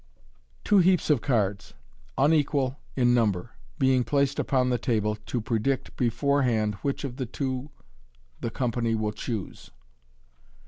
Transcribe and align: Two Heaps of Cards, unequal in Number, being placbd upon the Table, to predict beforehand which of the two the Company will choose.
Two 0.63 0.79
Heaps 0.79 1.11
of 1.11 1.21
Cards, 1.21 1.75
unequal 2.17 2.79
in 2.95 3.13
Number, 3.13 3.51
being 3.77 4.03
placbd 4.03 4.39
upon 4.39 4.71
the 4.71 4.79
Table, 4.79 5.13
to 5.27 5.39
predict 5.39 5.95
beforehand 5.95 6.73
which 6.81 7.03
of 7.03 7.17
the 7.17 7.27
two 7.27 7.69
the 8.39 8.49
Company 8.49 8.95
will 8.95 9.11
choose. 9.11 9.69